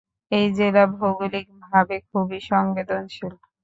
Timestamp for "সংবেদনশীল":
2.49-3.33